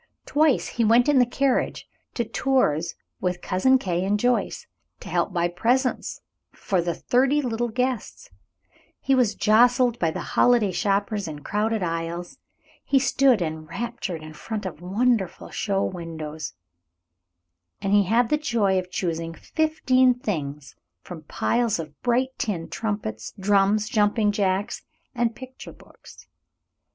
Twice 0.25 0.67
he 0.67 0.83
went 0.83 1.07
in 1.07 1.19
the 1.19 1.27
carriage 1.27 1.87
to 2.15 2.23
Tours 2.25 2.95
with 3.19 3.43
Cousin 3.43 3.77
Kate 3.77 4.03
and 4.03 4.19
Joyce, 4.19 4.65
to 4.99 5.09
help 5.09 5.31
buy 5.31 5.47
presents 5.47 6.21
for 6.51 6.81
the 6.81 6.95
thirty 6.95 7.39
little 7.39 7.67
guests. 7.69 8.31
He 8.99 9.13
was 9.13 9.35
jostled 9.35 9.99
by 9.99 10.09
the 10.09 10.23
holiday 10.33 10.71
shoppers 10.71 11.27
in 11.27 11.43
crowded 11.43 11.83
aisles. 11.83 12.39
He 12.83 12.97
stood 12.97 13.43
enraptured 13.43 14.23
in 14.23 14.33
front 14.33 14.65
of 14.65 14.81
wonderful 14.81 15.51
show 15.51 15.83
windows, 15.85 16.53
and 17.79 17.93
he 17.93 18.05
had 18.05 18.29
the 18.29 18.39
joy 18.39 18.79
of 18.79 18.89
choosing 18.89 19.35
fifteen 19.35 20.15
things 20.15 20.73
from 21.03 21.25
piles 21.25 21.77
of 21.77 22.01
bright 22.01 22.29
tin 22.39 22.69
trumpets, 22.69 23.33
drums, 23.39 23.87
jumping 23.87 24.31
jacks, 24.31 24.81
and 25.13 25.35
picture 25.35 25.71
books. 25.73 26.25